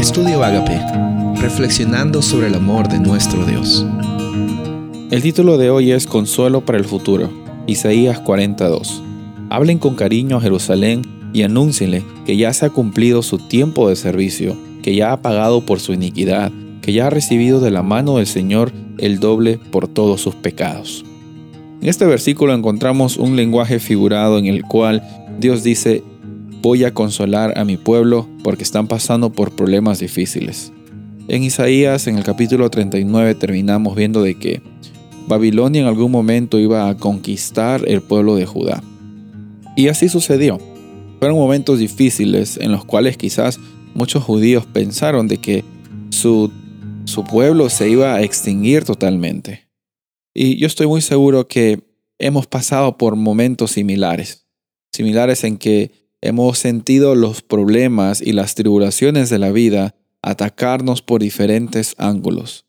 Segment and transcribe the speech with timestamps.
[0.00, 0.80] Estudio Agape,
[1.42, 3.84] reflexionando sobre el amor de nuestro Dios.
[5.10, 7.30] El título de hoy es Consuelo para el futuro,
[7.66, 9.02] Isaías 42.
[9.50, 11.02] Hablen con cariño a Jerusalén
[11.34, 15.66] y anúncienle que ya se ha cumplido su tiempo de servicio, que ya ha pagado
[15.66, 19.86] por su iniquidad, que ya ha recibido de la mano del Señor el doble por
[19.86, 21.04] todos sus pecados.
[21.82, 25.02] En este versículo encontramos un lenguaje figurado en el cual
[25.38, 26.02] Dios dice,
[26.60, 30.72] voy a consolar a mi pueblo porque están pasando por problemas difíciles.
[31.28, 34.60] En Isaías, en el capítulo 39, terminamos viendo de que
[35.26, 38.82] Babilonia en algún momento iba a conquistar el pueblo de Judá.
[39.76, 40.58] Y así sucedió.
[41.20, 43.60] Fueron momentos difíciles en los cuales quizás
[43.94, 45.64] muchos judíos pensaron de que
[46.10, 46.50] su,
[47.04, 49.68] su pueblo se iba a extinguir totalmente.
[50.34, 51.80] Y yo estoy muy seguro que
[52.18, 54.46] hemos pasado por momentos similares,
[54.92, 61.22] similares en que hemos sentido los problemas y las tribulaciones de la vida atacarnos por
[61.22, 62.66] diferentes ángulos.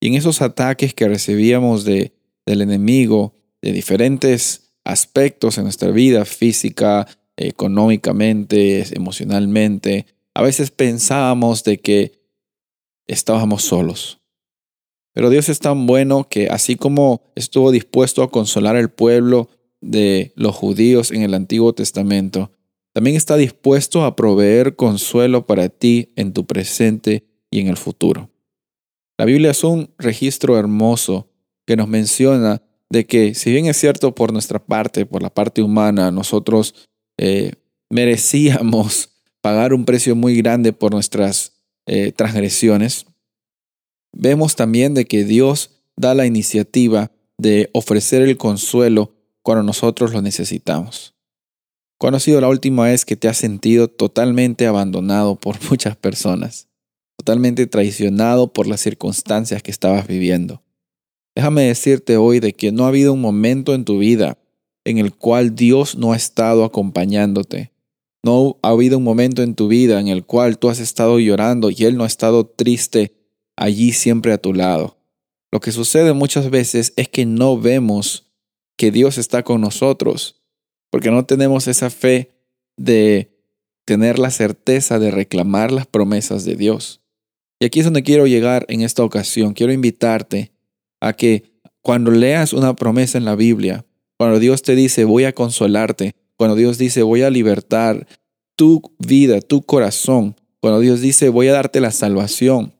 [0.00, 2.12] Y en esos ataques que recibíamos de,
[2.46, 11.78] del enemigo, de diferentes aspectos en nuestra vida física, económicamente, emocionalmente, a veces pensábamos de
[11.78, 12.20] que
[13.06, 14.20] estábamos solos.
[15.12, 20.32] Pero Dios es tan bueno que así como estuvo dispuesto a consolar al pueblo de
[20.36, 22.50] los judíos en el Antiguo Testamento,
[22.92, 28.30] también está dispuesto a proveer consuelo para ti en tu presente y en el futuro.
[29.18, 31.30] La Biblia es un registro hermoso
[31.66, 35.62] que nos menciona de que si bien es cierto por nuestra parte, por la parte
[35.62, 36.74] humana, nosotros
[37.18, 37.52] eh,
[37.88, 41.52] merecíamos pagar un precio muy grande por nuestras
[41.86, 43.06] eh, transgresiones,
[44.12, 50.22] vemos también de que Dios da la iniciativa de ofrecer el consuelo cuando nosotros lo
[50.22, 51.11] necesitamos.
[52.02, 56.66] ¿Cuándo ha sido la última vez que te has sentido totalmente abandonado por muchas personas?
[57.16, 60.64] Totalmente traicionado por las circunstancias que estabas viviendo.
[61.36, 64.36] Déjame decirte hoy de que no ha habido un momento en tu vida
[64.84, 67.70] en el cual Dios no ha estado acompañándote.
[68.24, 71.70] No ha habido un momento en tu vida en el cual tú has estado llorando
[71.70, 73.14] y Él no ha estado triste
[73.54, 74.98] allí siempre a tu lado.
[75.52, 78.26] Lo que sucede muchas veces es que no vemos
[78.76, 80.41] que Dios está con nosotros
[80.92, 82.28] porque no tenemos esa fe
[82.76, 83.34] de
[83.86, 87.00] tener la certeza de reclamar las promesas de Dios.
[87.58, 89.54] Y aquí es donde quiero llegar en esta ocasión.
[89.54, 90.52] Quiero invitarte
[91.00, 91.44] a que
[91.80, 93.86] cuando leas una promesa en la Biblia,
[94.18, 98.06] cuando Dios te dice voy a consolarte, cuando Dios dice voy a libertar
[98.54, 102.74] tu vida, tu corazón, cuando Dios dice voy a darte la salvación,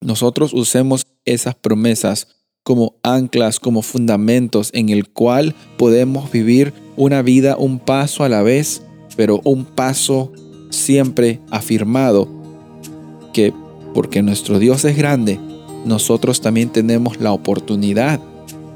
[0.00, 2.35] nosotros usemos esas promesas
[2.66, 8.42] como anclas, como fundamentos en el cual podemos vivir una vida un paso a la
[8.42, 8.82] vez,
[9.14, 10.32] pero un paso
[10.70, 12.26] siempre afirmado
[13.32, 13.52] que
[13.94, 15.38] porque nuestro Dios es grande,
[15.84, 18.18] nosotros también tenemos la oportunidad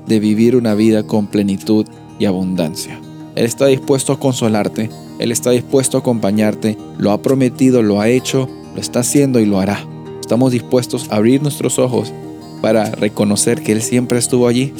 [0.07, 1.85] de vivir una vida con plenitud
[2.21, 3.01] y abundancia.
[3.35, 8.09] Él está dispuesto a consolarte, Él está dispuesto a acompañarte, lo ha prometido, lo ha
[8.09, 9.85] hecho, lo está haciendo y lo hará.
[10.21, 12.13] Estamos dispuestos a abrir nuestros ojos
[12.61, 14.73] para reconocer que Él siempre estuvo allí.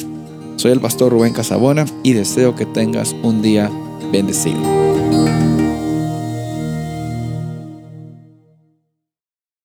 [0.57, 3.69] Soy el pastor Rubén Casabona y deseo que tengas un día
[4.11, 4.90] bendecido.